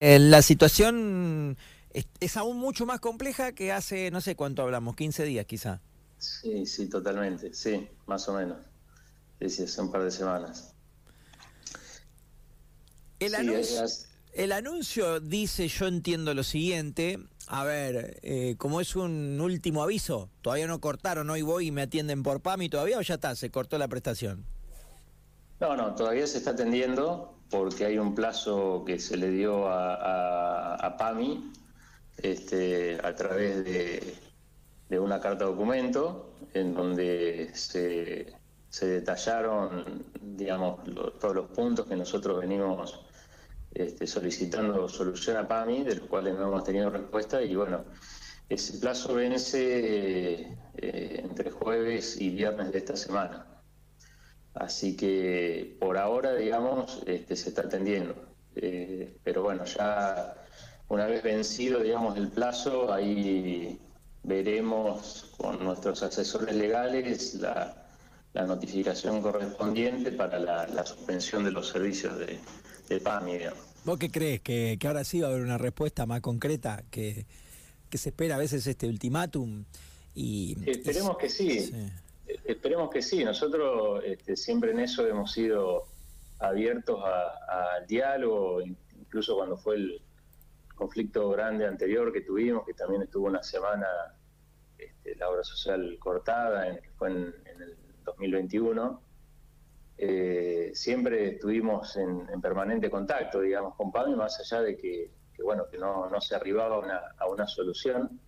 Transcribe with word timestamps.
Eh, 0.00 0.18
la 0.18 0.42
situación 0.42 1.56
es, 2.20 2.36
aún 2.36 2.58
mucho 2.58 2.84
más 2.84 3.00
compleja 3.00 3.52
que 3.52 3.72
hace, 3.72 4.10
no 4.10 4.20
sé 4.20 4.36
cuánto 4.36 4.62
hablamos, 4.62 4.94
15 4.96 5.24
días 5.24 5.46
quizá. 5.46 5.80
Sí, 6.18 6.66
sí, 6.66 6.88
totalmente, 6.88 7.54
sí, 7.54 7.88
más 8.06 8.28
o 8.28 8.34
menos. 8.34 8.58
Sí, 9.40 9.62
hace 9.62 9.80
un 9.80 9.90
par 9.90 10.02
de 10.02 10.10
semanas. 10.10 10.74
El, 13.18 13.34
anuncio, 13.34 13.84
el 14.34 14.52
anuncio 14.52 15.20
dice, 15.20 15.68
yo 15.68 15.86
entiendo 15.86 16.34
lo 16.34 16.42
siguiente, 16.42 17.18
a 17.46 17.64
ver, 17.64 18.18
eh, 18.22 18.56
como 18.58 18.82
es 18.82 18.96
un 18.96 19.40
último 19.40 19.82
aviso, 19.82 20.28
todavía 20.42 20.66
no 20.66 20.80
cortaron, 20.80 21.30
hoy 21.30 21.40
voy 21.40 21.68
y 21.68 21.70
me 21.70 21.82
atienden 21.82 22.22
por 22.22 22.42
PAMI 22.42 22.68
todavía 22.68 22.98
o 22.98 23.02
ya 23.02 23.14
está, 23.14 23.34
se 23.34 23.50
cortó 23.50 23.78
la 23.78 23.88
prestación. 23.88 24.44
No, 25.60 25.74
no, 25.74 25.94
todavía 25.94 26.26
se 26.26 26.38
está 26.38 26.50
atendiendo 26.50 27.35
porque 27.50 27.84
hay 27.84 27.98
un 27.98 28.14
plazo 28.14 28.84
que 28.84 28.98
se 28.98 29.16
le 29.16 29.30
dio 29.30 29.68
a, 29.68 30.96
PAMI 30.98 31.52
este, 32.18 32.98
a 33.02 33.14
través 33.14 33.64
de, 33.64 34.98
una 34.98 35.20
carta 35.20 35.44
documento 35.44 36.32
en 36.54 36.74
donde 36.74 37.50
se, 37.54 38.34
detallaron, 38.80 40.04
digamos, 40.20 40.80
todos 41.20 41.34
los 41.34 41.46
puntos 41.50 41.86
que 41.86 41.96
nosotros 41.96 42.40
venimos 42.40 43.04
este, 43.72 44.06
solicitando 44.06 44.88
solución 44.88 45.36
a 45.36 45.46
PAMI, 45.46 45.84
de 45.84 45.96
los 45.96 46.08
cuales 46.08 46.34
no 46.34 46.48
hemos 46.48 46.64
tenido 46.64 46.90
respuesta 46.90 47.42
y 47.42 47.54
bueno, 47.54 47.84
ese 48.48 48.78
plazo 48.78 49.14
vence 49.14 50.56
eh, 50.76 51.20
entre 51.22 51.50
jueves 51.50 52.20
y 52.20 52.30
viernes 52.30 52.72
de 52.72 52.78
esta 52.78 52.96
semana. 52.96 53.55
Así 54.56 54.96
que 54.96 55.76
por 55.78 55.98
ahora, 55.98 56.34
digamos, 56.34 57.02
este, 57.06 57.36
se 57.36 57.50
está 57.50 57.62
atendiendo. 57.62 58.14
Eh, 58.54 59.18
pero 59.22 59.42
bueno, 59.42 59.64
ya 59.66 60.34
una 60.88 61.06
vez 61.06 61.22
vencido, 61.22 61.80
digamos, 61.80 62.16
el 62.16 62.28
plazo, 62.28 62.92
ahí 62.92 63.78
veremos 64.22 65.30
con 65.36 65.62
nuestros 65.62 66.02
asesores 66.02 66.56
legales 66.56 67.34
la, 67.34 67.82
notificación 68.34 69.22
correspondiente 69.22 70.12
para 70.12 70.38
la, 70.38 70.86
suspensión 70.86 71.44
de 71.44 71.50
los 71.50 71.68
servicios 71.68 72.18
de, 72.18 72.38
de 72.88 73.00
PAMI. 73.00 73.38
¿Vos 73.84 73.98
qué 73.98 74.10
crees? 74.10 74.40
¿Que, 74.40 74.78
ahora 74.84 75.04
sí 75.04 75.20
va 75.20 75.28
a 75.28 75.30
haber 75.30 75.42
una 75.42 75.58
respuesta 75.58 76.06
más 76.06 76.20
concreta? 76.20 76.82
¿Que, 76.90 77.26
se 77.92 78.10
espera 78.10 78.34
a 78.34 78.38
veces 78.38 78.66
este 78.66 78.88
ultimátum? 78.88 79.64
Y, 80.14 80.56
Esperemos 80.66 81.16
que 81.16 81.30
sí. 81.30 81.72
Esperemos 82.46 82.90
que 82.90 83.02
sí. 83.02 83.24
Nosotros 83.24 84.02
este, 84.04 84.36
siempre 84.36 84.70
en 84.70 84.80
eso 84.80 85.06
hemos 85.06 85.32
sido 85.32 85.86
abiertos 86.38 87.02
al 87.02 87.86
diálogo, 87.86 88.60
incluso 88.60 89.34
cuando 89.36 89.56
fue 89.56 89.76
el 89.76 90.02
conflicto 90.74 91.30
grande 91.30 91.66
anterior 91.66 92.12
que 92.12 92.20
tuvimos, 92.20 92.64
que 92.64 92.74
también 92.74 93.02
estuvo 93.02 93.26
una 93.26 93.42
semana 93.42 93.86
este, 94.78 95.16
la 95.16 95.28
obra 95.28 95.42
social 95.42 95.96
cortada, 95.98 96.68
en, 96.68 96.76
que 96.80 96.90
fue 96.90 97.08
en, 97.08 97.34
el 97.60 97.76
2021. 98.04 99.02
Eh, 99.98 100.70
siempre 100.72 101.30
estuvimos 101.30 101.96
en, 101.96 102.40
permanente 102.40 102.88
contacto, 102.88 103.40
digamos, 103.40 103.74
con 103.74 103.90
Pablo, 103.90 104.16
más 104.16 104.38
allá 104.38 104.62
de 104.62 104.76
que, 104.76 105.10
bueno, 105.42 105.66
que 105.68 105.78
no, 105.78 106.08
se 106.20 106.36
arribaba 106.36 106.76
a 107.18 107.26
una 107.26 107.46
solución. 107.48 108.20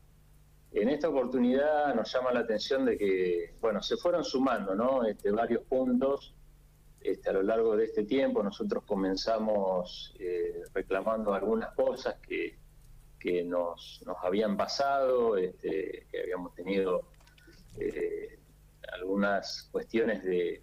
En 0.72 0.88
esta 0.88 1.08
oportunidad 1.08 1.94
nos 1.94 2.12
llama 2.12 2.32
la 2.32 2.40
atención 2.40 2.84
de 2.84 2.98
que, 2.98 3.54
bueno, 3.60 3.82
se 3.82 3.96
fueron 3.96 4.24
sumando, 4.24 4.74
¿no? 4.74 5.04
Este, 5.04 5.30
varios 5.30 5.62
puntos 5.64 6.34
este, 7.00 7.30
a 7.30 7.32
lo 7.32 7.42
largo 7.42 7.76
de 7.76 7.86
este 7.86 8.04
tiempo. 8.04 8.42
Nosotros 8.42 8.84
comenzamos 8.84 10.14
eh, 10.18 10.62
reclamando 10.74 11.32
algunas 11.32 11.74
cosas 11.74 12.16
que, 12.20 12.58
que 13.18 13.44
nos, 13.44 14.02
nos 14.04 14.16
habían 14.22 14.56
pasado, 14.56 15.36
este, 15.36 16.06
que 16.10 16.20
habíamos 16.20 16.54
tenido 16.54 17.08
eh, 17.78 18.38
algunas 18.92 19.68
cuestiones 19.72 20.22
de, 20.22 20.62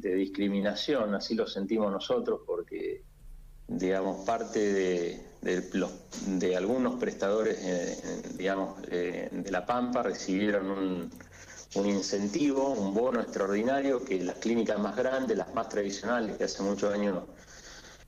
de 0.00 0.14
discriminación, 0.14 1.14
así 1.14 1.34
lo 1.34 1.46
sentimos 1.46 1.92
nosotros, 1.92 2.40
porque 2.46 3.02
digamos, 3.68 4.24
parte 4.24 4.58
de, 4.58 5.27
de, 5.40 6.56
algunos 6.56 6.94
prestadores, 6.96 7.58
eh, 7.60 8.22
digamos, 8.34 8.80
eh, 8.90 9.28
de 9.30 9.50
La 9.50 9.64
Pampa 9.64 10.02
recibieron 10.02 10.70
un, 10.70 11.10
un, 11.74 11.86
incentivo, 11.86 12.70
un 12.70 12.92
bono 12.92 13.20
extraordinario 13.20 14.04
que 14.04 14.22
las 14.22 14.36
clínicas 14.36 14.78
más 14.78 14.96
grandes, 14.96 15.36
las 15.36 15.54
más 15.54 15.68
tradicionales, 15.68 16.36
que 16.36 16.44
hace 16.44 16.62
muchos 16.62 16.92
años 16.92 17.24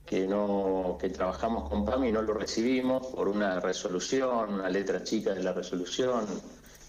que 0.05 0.27
no 0.27 0.99
que 1.01 1.09
trabajamos 1.11 1.69
con 1.69 1.85
PAMI 1.85 2.11
no 2.11 2.21
lo 2.23 2.35
recibimos 2.35 3.07
por 3.07 3.29
una 3.29 3.61
resolución, 3.61 4.55
una 4.55 4.69
letra 4.69 5.05
chica 5.05 5.33
de 5.35 5.43
la 5.45 5.53
resolución 5.53 6.27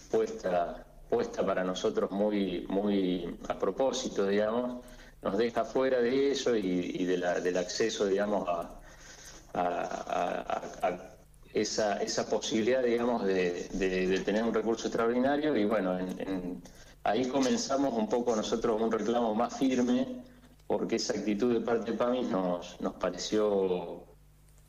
puesta 0.10 0.84
puesta 1.08 1.46
para 1.46 1.64
nosotros 1.64 2.10
muy 2.10 2.66
muy 2.68 3.38
a 3.48 3.60
propósito, 3.60 4.26
digamos 4.26 4.82
nos 5.22 5.38
deja 5.38 5.66
fuera 5.66 6.02
de 6.02 6.32
eso 6.32 6.56
y, 6.56 7.06
de 7.06 7.18
la, 7.18 7.40
del 7.40 7.58
acceso, 7.58 8.06
digamos, 8.06 8.48
a, 8.50 8.81
esa, 11.54 11.98
esa, 12.02 12.30
posibilidad, 12.30 12.84
digamos, 12.84 13.26
de, 13.26 14.22
tener 14.26 14.44
un 14.44 14.54
recurso 14.54 14.88
extraordinario. 14.88 15.56
Y 15.56 15.66
bueno, 15.66 15.98
ahí 17.04 17.26
comenzamos 17.28 17.94
un 17.94 18.08
poco 18.08 18.36
nosotros 18.36 18.82
un 18.82 18.92
reclamo 18.92 19.36
más 19.36 19.58
firme, 19.58 20.24
porque 20.68 20.96
esa 20.96 21.14
actitud 21.14 21.54
de 21.54 21.62
parte 21.62 21.92
de 21.92 21.98
PAMI 21.98 22.24
nos, 22.24 22.80
nos 22.80 22.94
pareció 22.94 24.06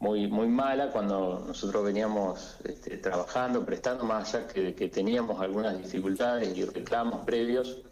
muy, 0.01 0.27
muy 0.27 0.49
mala 0.49 0.91
cuando 0.91 1.45
nosotros 1.47 1.85
veníamos 1.85 2.57
este, 2.65 2.99
trabajando, 2.99 3.65
prestando, 3.65 4.05
más 4.05 4.35
allá 4.35 4.49
que, 4.49 4.75
que 4.75 4.89
teníamos 4.89 5.41
algunas 5.41 5.79
dificultades 5.79 6.57
y 6.57 6.65
reclamos 6.65 7.25
previos 7.25 7.83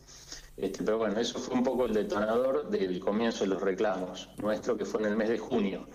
este, 0.60 0.84
pero 0.84 0.98
bueno, 0.98 1.18
eso 1.18 1.38
fue 1.38 1.54
un 1.54 1.64
poco 1.64 1.86
el 1.86 1.94
detonador 1.94 2.68
del 2.68 3.00
comienzo 3.00 3.44
de 3.44 3.50
los 3.50 3.62
reclamos 3.62 4.28
nuestro, 4.36 4.76
que 4.76 4.84
fue 4.84 5.00
en 5.00 5.06
el 5.06 5.16
mes 5.16 5.30
de 5.30 5.38
junio. 5.38 5.86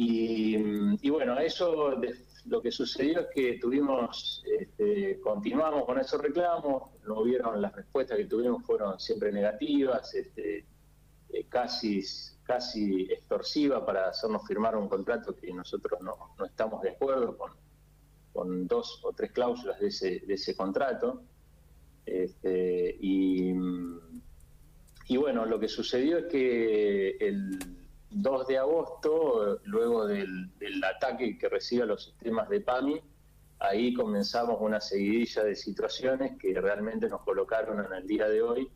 Y, 0.00 1.10
bueno, 1.10 1.36
eso 1.40 2.00
lo 2.46 2.62
que 2.62 2.70
sucedió 2.70 3.20
es 3.20 3.26
que 3.34 3.58
tuvimos, 3.58 4.44
este, 4.60 5.18
continuamos 5.20 5.84
con 5.84 5.98
esos 5.98 6.22
reclamos, 6.22 6.90
no 7.04 7.20
hubieron 7.20 7.60
las 7.60 7.74
respuestas 7.74 8.16
que 8.16 8.26
tuvimos 8.26 8.64
fueron 8.64 9.00
siempre 9.00 9.32
negativas, 9.32 10.14
este, 10.14 10.64
eh, 11.30 11.46
casi, 11.48 12.00
casi 12.44 13.10
extorsivas 13.10 13.82
para 13.82 14.10
hacernos 14.10 14.46
firmar 14.46 14.76
un 14.76 14.88
contrato 14.88 15.34
que 15.34 15.52
nosotros 15.52 16.00
no, 16.00 16.16
no 16.38 16.44
estamos 16.44 16.80
de 16.82 16.90
acuerdo 16.90 17.36
con, 17.36 17.50
con 18.32 18.68
dos 18.68 19.00
o 19.02 19.12
tres 19.12 19.32
cláusulas 19.32 19.80
de 19.80 19.88
ese, 19.88 20.20
de 20.20 20.34
ese 20.34 20.56
contrato. 20.56 21.24
Este, 22.06 22.96
y, 23.00 23.52
bueno, 25.16 25.44
lo 25.44 25.58
que 25.58 25.68
sucedió 25.68 26.18
es 26.18 26.26
que 26.26 27.16
el 27.18 27.37
2 28.22 28.46
de 28.46 28.58
agosto, 28.58 29.60
luego 29.64 30.06
del, 30.06 30.50
ataque 30.84 31.38
que 31.38 31.48
recibe 31.48 31.86
los 31.86 32.04
sistemas 32.04 32.48
de 32.48 32.60
PAMI, 32.60 33.00
ahí 33.60 33.94
comenzamos 33.94 34.58
una 34.60 34.80
seguidilla 34.80 35.44
de 35.44 35.54
situaciones 35.54 36.38
que 36.38 36.58
realmente 36.60 37.08
nos 37.08 37.22
colocaron 37.22 37.84
en 37.84 37.92
el 37.92 38.06
día 38.06 38.28
de 38.28 38.42
hoy 38.42 38.70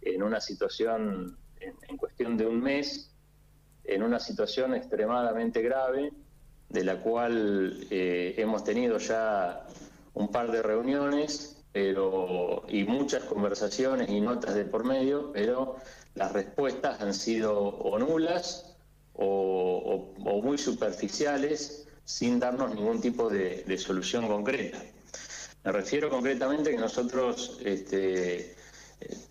en 0.00 0.22
una 0.22 0.40
situación, 0.40 1.38
en, 1.60 1.96
cuestión 1.96 2.36
de 2.36 2.46
un 2.46 2.60
mes, 2.60 3.14
en 3.84 4.02
una 4.02 4.18
situación 4.18 4.74
extremadamente 4.74 5.62
grave, 5.62 6.12
de 6.68 6.84
la 6.84 7.00
cual 7.00 7.86
eh, 7.90 8.34
hemos 8.38 8.64
tenido 8.64 8.98
ya 8.98 9.66
un 10.14 10.30
par 10.30 10.50
de 10.50 10.62
reuniones 10.62 11.62
pero 11.72 12.64
y 12.68 12.84
muchas 12.84 13.24
conversaciones 13.24 14.10
y 14.10 14.20
notas 14.20 14.54
de 14.54 14.64
por 14.66 14.84
medio, 14.84 15.32
pero 15.32 15.76
las 16.14 16.32
respuestas 16.32 17.00
han 17.00 17.14
sido 17.14 17.58
o 17.58 17.98
nulas 17.98 18.71
o, 19.14 20.14
muy 20.42 20.58
superficiales 20.58 21.86
sin 22.04 22.40
darnos 22.40 22.74
ningún 22.74 23.00
tipo 23.00 23.28
de, 23.28 23.78
solución 23.78 24.26
concreta. 24.26 24.82
Me 25.64 25.72
refiero 25.72 26.10
concretamente 26.10 26.70
que 26.70 26.78
nosotros 26.78 27.58
este, 27.64 28.56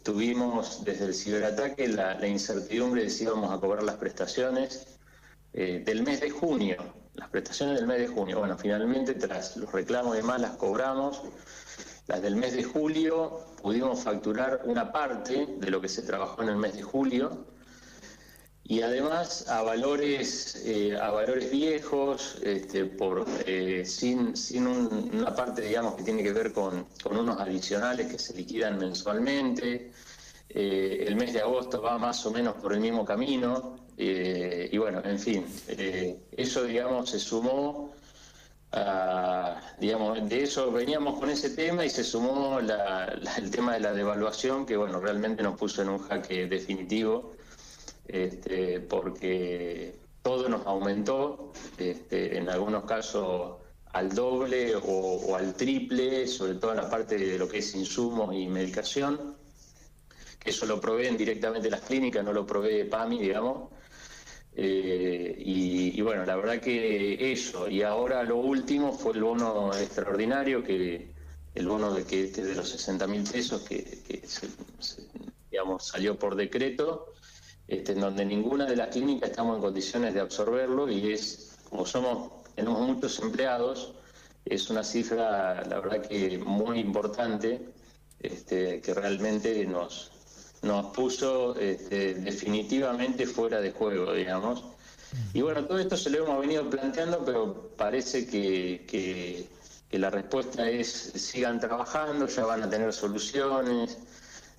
tuvimos 0.04 0.84
desde 0.86 1.06
el 1.06 1.14
ciberataque 1.14 1.88
la, 1.88 2.26
incertidumbre 2.26 3.04
de 3.04 3.10
si 3.10 3.24
íbamos 3.24 3.52
a 3.52 3.60
cobrar 3.60 3.84
las 3.84 3.96
prestaciones 3.96 4.88
eh, 5.54 5.84
del 5.86 6.04
mes 6.04 6.22
de 6.22 6.30
junio, 6.30 6.78
las 7.16 7.30
prestaciones 7.30 7.76
del 7.76 7.88
mes 7.88 8.00
de 8.00 8.08
junio. 8.08 8.40
Bueno, 8.40 8.58
finalmente 8.58 9.14
tras 9.16 9.58
los 9.58 9.72
reclamos 9.72 10.16
y 10.16 10.22
demás 10.22 10.40
las 10.40 10.52
cobramos 10.52 11.22
las 12.08 12.22
del 12.22 12.36
mes 12.36 12.54
de 12.54 12.64
julio 12.64 13.40
pudimos 13.62 14.04
facturar 14.04 14.64
una 14.66 14.92
parte 14.92 15.48
de 15.58 15.72
lo 15.72 15.80
que 15.80 15.88
se 15.88 16.02
trabajó 16.02 16.42
en 16.42 16.50
el 16.50 16.58
mes 16.58 16.76
de 16.76 16.82
julio 16.82 17.46
y 18.72 18.82
además 18.84 19.50
a 19.50 19.64
valores 19.64 20.64
eh, 20.66 20.98
a 20.98 21.12
valores 21.12 21.52
viejos 21.52 22.38
este, 22.42 22.86
por 22.86 23.26
eh, 23.46 23.84
sin, 23.86 24.38
sin 24.38 24.66
una 24.66 25.36
parte 25.36 25.62
digamos 25.62 25.96
que 25.96 26.04
tiene 26.04 26.24
que 26.24 26.32
ver 26.32 26.54
con, 26.54 26.88
unos 27.04 27.38
adicionales 27.42 28.08
que 28.10 28.18
se 28.18 28.34
liquidan 28.34 28.78
mensualmente. 28.78 29.92
Eh, 30.48 31.04
el 31.06 31.18
mes 31.18 31.34
de 31.34 31.42
agosto 31.42 31.82
va 31.82 31.98
más 31.98 32.26
o 32.26 32.32
menos 32.32 32.56
por 32.62 32.72
el 32.72 32.80
mismo 32.80 33.04
camino. 33.04 33.78
Eh, 33.98 34.70
y 34.72 34.78
bueno, 34.78 35.02
en 35.04 35.20
fin, 35.20 35.46
eh, 35.68 36.22
eso, 36.32 36.64
digamos, 36.64 37.10
se 37.10 37.20
sumó 37.20 37.94
a, 38.72 39.60
digamos, 39.80 40.30
de 40.30 40.44
eso 40.44 40.72
veníamos 40.72 41.20
con 41.20 41.30
ese 41.30 41.50
tema 41.50 41.84
y 41.86 41.90
se 41.90 42.06
sumó 42.06 42.60
el 42.60 43.52
tema 43.52 43.74
de 43.74 43.82
la 43.82 43.92
devaluación, 43.92 44.66
que 44.66 44.78
bueno, 44.78 45.02
realmente 45.02 45.44
nos 45.44 45.58
puso 45.58 45.82
en 45.82 45.90
un 45.90 46.00
jaque 46.00 46.48
definitivo, 46.48 47.34
este, 48.12 48.80
porque 48.82 49.96
todo 50.22 50.50
nos 50.50 50.66
aumentó, 50.66 51.52
este, 51.78 52.38
en 52.38 52.50
algunos 52.50 52.84
casos 52.84 53.58
al 53.94 54.14
doble 54.14 54.76
o, 54.76 55.36
al 55.36 55.56
triple, 55.56 56.28
sobre 56.28 56.56
todo 56.56 56.72
en 56.72 56.78
la 56.78 56.90
parte 56.90 57.18
de 57.18 57.38
lo 57.38 57.48
que 57.48 57.60
es 57.60 57.76
insumos 57.76 58.34
y 58.34 58.48
medicación, 58.48 59.36
que 60.40 60.50
eso 60.50 60.66
lo 60.66 60.80
proveen 60.80 61.18
directamente 61.18 61.70
las 61.70 61.82
clínicas, 61.82 62.24
no 62.24 62.34
lo 62.34 62.46
provee 62.46 62.86
PAMI, 62.86 63.20
digamos. 63.20 63.70
Eh, 64.54 65.36
y, 65.38 66.02
bueno, 66.02 66.26
la 66.26 66.36
verdad 66.36 66.60
que 66.60 67.32
eso, 67.32 67.70
y 67.70 67.84
ahora 67.84 68.24
lo 68.24 68.38
último 68.38 68.92
fue 68.92 69.14
el 69.14 69.24
bono 69.24 69.74
extraordinario, 69.74 70.64
que 70.64 71.14
el 71.54 71.68
bono 71.68 71.94
de 71.94 72.06
que 72.06 72.26
este 72.26 72.44
de 72.44 72.56
los 72.56 72.70
60 72.70 73.08
mil 73.08 73.24
pesos 73.24 73.62
que, 73.62 74.02
digamos, 75.50 75.86
salió 75.86 76.18
por 76.18 76.36
decreto, 76.36 77.14
este, 77.72 77.94
en 77.94 78.02
donde 78.02 78.26
ninguna 78.26 78.66
de 78.66 78.76
las 78.76 78.90
clínicas 78.90 79.30
estamos 79.30 79.56
en 79.56 79.62
condiciones 79.62 80.14
de 80.14 80.20
absorberlo 80.20 80.90
y 80.92 81.14
es, 81.14 81.56
como 81.70 81.86
somos, 81.86 82.44
tenemos 82.54 82.82
muchos 82.82 83.18
empleados, 83.20 83.94
es 84.44 84.70
una 84.70 84.84
cifra, 84.84 85.64
la 85.64 85.80
verdad 85.80 86.06
que 86.06 86.38
muy 86.38 86.80
importante, 86.80 87.70
este, 88.20 88.82
que 88.82 88.94
realmente 88.94 89.66
nos, 89.66 90.12
nos 90.64 90.88
puso 90.88 91.56
este, 91.56 92.16
definitivamente 92.16 93.26
fuera 93.26 93.62
de 93.62 93.72
juego, 93.72 94.12
digamos. 94.12 94.66
Y 95.34 95.40
bueno, 95.40 95.64
todo 95.66 95.80
esto 95.80 95.96
se 95.96 96.10
lo 96.10 96.26
hemos 96.26 96.42
venido 96.42 96.70
planteando, 96.70 97.24
pero 97.24 97.72
parece 97.78 98.28
que, 98.28 98.86
que, 98.86 99.48
la 99.98 100.10
respuesta 100.10 100.70
es 100.70 100.90
sigan 100.90 101.62
trabajando, 101.62 102.28
ya 102.28 102.44
van 102.46 102.64
a 102.64 102.70
tener 102.70 102.92
soluciones, 102.92 103.98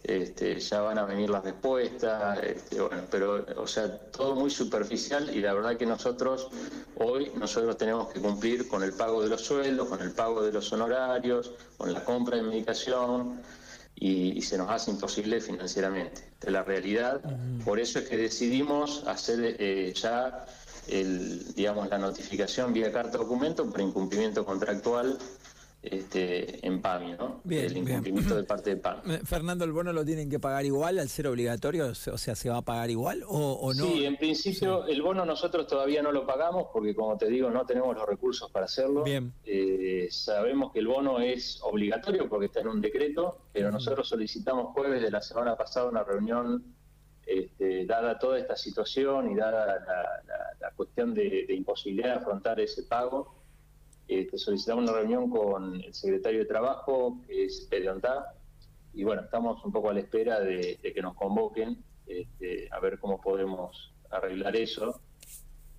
este, 0.05 0.59
ya 0.59 0.81
van 0.81 0.99
a 0.99 1.05
venir 1.05 1.31
las 1.31 1.45
respuestas, 1.45 2.43
este, 2.43 2.81
bueno, 2.81 3.03
pero, 3.11 3.45
o 3.57 3.67
sea, 3.67 3.99
todo 4.11 4.35
muy 4.35 4.51
superficial 4.51 5.35
y 5.35 5.41
la 5.41 5.55
verdad 5.55 5.77
que 5.77 5.87
nosotros 5.87 6.49
hoy, 6.97 7.31
nosotros 7.37 7.77
tenemos 7.77 8.13
que 8.13 8.21
cumplir 8.21 8.67
con 8.69 8.83
el 8.83 8.93
pago 8.93 9.23
de 9.23 9.29
los 9.29 9.43
sueldos, 9.43 9.89
con 9.89 10.01
el 10.01 10.11
pago 10.11 10.43
de 10.43 10.53
los 10.53 10.73
honorarios, 10.73 11.53
con 11.77 11.93
la 11.93 12.05
compra 12.05 12.37
de 12.37 12.43
medicación, 12.43 13.41
y, 13.95 14.43
se 14.43 14.59
nos 14.59 14.69
hace 14.69 14.91
imposible 14.91 15.41
financieramente. 15.41 16.23
De 16.41 16.51
la 16.51 16.65
realidad, 16.65 17.21
por 17.65 17.79
eso 17.79 18.01
es 18.01 18.09
que 18.09 18.17
decidimos 18.17 19.05
hacer 19.07 19.57
eh, 19.61 19.93
ya 19.95 20.45
el, 20.89 21.55
digamos, 21.55 21.89
la 21.89 21.99
notificación 21.99 22.73
vía 22.73 22.91
carta 22.91 23.19
documento 23.19 23.65
por 23.71 23.81
incumplimiento 23.81 24.45
contractual 24.45 25.19
este, 25.83 26.65
en 26.65 26.81
PAMI, 26.81 27.15
¿no? 27.15 27.41
el 27.51 27.77
incumplimiento 27.77 28.37
de 28.37 28.45
parte 28.45 28.71
de 28.71 28.77
PAMI. 28.77 29.19
Fernando, 29.25 29.65
¿el 29.65 29.73
bono 29.73 29.93
lo 29.93 30.05
tienen 30.05 30.31
que 30.31 30.39
pagar 30.39 30.65
igual 30.65 31.01
al 31.01 31.09
ser 31.09 31.27
obligatorio? 31.27 31.89
O 31.89 31.95
sea, 31.95 32.37
¿se 32.37 32.49
va 32.49 32.59
a 32.59 32.63
pagar 32.63 32.89
igual 32.91 33.25
o, 33.27 33.73
no? 33.75 33.85
Sí, 33.87 34.05
en 34.05 34.17
principio 34.17 34.87
el 34.87 35.03
bono 35.03 35.25
nosotros 35.27 35.67
todavía 35.67 36.01
no 36.01 36.13
lo 36.13 36.25
pagamos 36.25 36.69
porque, 36.73 36.95
como 36.95 37.19
te 37.19 37.27
digo, 37.27 37.51
no 37.51 37.67
tenemos 37.67 37.97
los 37.97 38.07
recursos 38.07 38.49
para 38.53 38.67
hacerlo. 38.67 39.03
Bien. 39.03 39.33
Eh, 39.45 40.07
sabemos 40.11 40.73
que 40.73 40.79
el 40.79 40.87
bono 40.87 41.19
es 41.19 41.61
obligatorio 41.63 42.29
porque 42.29 42.47
está 42.47 42.61
en 42.61 42.69
un 42.69 42.81
decreto, 42.81 43.39
pero 43.53 43.73
nosotros 43.73 44.09
solicitamos 44.09 44.73
jueves 44.75 45.03
de 45.03 45.11
la 45.11 45.21
semana 45.21 45.57
pasada 45.57 45.89
una 45.89 46.05
reunión 46.05 46.63
este, 47.27 47.87
dada 47.87 48.19
toda 48.21 48.39
esta 48.39 48.57
situación 48.57 49.33
y 49.33 49.35
dada 49.35 49.67
la, 50.61 50.71
cuestión 50.77 51.13
de, 51.13 51.45
de 51.47 51.55
imposibilidad 51.55 52.09
de 52.09 52.21
afrontar 52.21 52.59
ese 52.61 52.85
pago 52.85 53.42
este, 54.21 54.39
solicitamos 54.39 54.85
una 54.85 54.99
reunión 54.99 55.31
con 55.31 55.81
el 55.81 55.95
secretario 55.95 56.41
de 56.41 56.45
Trabajo, 56.47 57.21
que 57.27 57.45
es 57.45 57.67
Pediontá, 57.71 58.35
y 58.95 59.05
bueno, 59.05 59.23
estamos 59.23 59.65
un 59.65 59.73
poco 59.73 59.91
a 59.91 59.95
la 59.95 60.01
espera 60.01 60.41
de, 60.41 60.79
que 60.83 61.03
nos 61.03 61.15
convoquen, 61.15 61.83
este, 62.07 62.69
a 62.71 62.81
ver 62.81 62.99
cómo 62.99 63.21
podemos 63.21 63.95
arreglar 64.11 64.55
eso, 64.57 65.01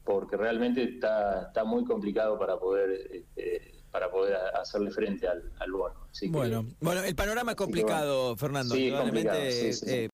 porque 0.03 0.35
realmente 0.35 0.83
está, 0.83 1.47
está 1.47 1.63
muy 1.63 1.85
complicado 1.85 2.37
para 2.37 2.57
poder 2.57 3.09
este, 3.11 3.73
para 3.93 4.09
poder 4.09 4.35
hacerle 4.59 4.89
frente 4.89 5.27
al, 5.27 5.71
bono. 5.71 5.93
bueno, 6.29 6.65
bueno, 6.81 7.03
el 7.03 7.13
panorama 7.13 7.51
es 7.51 7.57
complicado, 7.57 8.35
Fernando. 8.35 8.73
Sí, 8.73 8.91
complicado, 8.91 9.39
sí, 9.51 9.71
sí. 9.71 9.85
Eh, 9.87 10.01